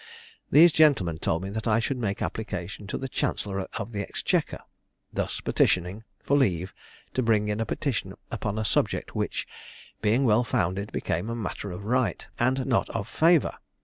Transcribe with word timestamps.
These 0.49 0.71
gentlemen 0.71 1.19
told 1.19 1.43
me, 1.43 1.51
that 1.51 1.67
I 1.67 1.77
should 1.77 1.99
make 1.99 2.23
application 2.23 2.87
to 2.87 2.97
the 2.97 3.07
chancellor 3.07 3.67
of 3.77 3.91
the 3.91 4.01
exchequer 4.01 4.63
thus 5.13 5.41
petitioning 5.41 6.03
for 6.23 6.35
leave 6.35 6.73
to 7.13 7.21
bring 7.21 7.49
in 7.49 7.59
a 7.59 7.67
petition 7.67 8.15
upon 8.31 8.57
a 8.57 8.65
subject 8.65 9.15
which, 9.15 9.47
being 10.01 10.23
well 10.25 10.43
founded, 10.43 10.91
became 10.91 11.29
a 11.29 11.35
matter 11.35 11.69
of 11.71 11.85
right, 11.85 12.25
and 12.39 12.65
not 12.65 12.89
of 12.89 13.07
favour. 13.07 13.59